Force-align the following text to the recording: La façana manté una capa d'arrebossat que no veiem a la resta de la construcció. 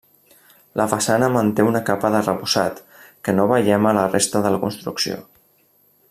La 0.79 0.85
façana 0.93 1.27
manté 1.33 1.65
una 1.71 1.81
capa 1.89 2.11
d'arrebossat 2.15 2.81
que 3.27 3.35
no 3.41 3.47
veiem 3.55 3.87
a 3.91 3.95
la 4.01 4.09
resta 4.17 4.45
de 4.47 4.55
la 4.57 4.63
construcció. 4.69 5.21